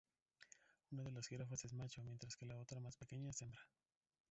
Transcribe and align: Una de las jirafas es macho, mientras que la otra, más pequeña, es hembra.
Una 0.89 1.03
de 1.03 1.11
las 1.11 1.27
jirafas 1.27 1.63
es 1.63 1.73
macho, 1.73 2.01
mientras 2.01 2.35
que 2.35 2.47
la 2.47 2.57
otra, 2.57 2.79
más 2.79 2.97
pequeña, 2.97 3.29
es 3.29 3.39
hembra. 3.43 3.61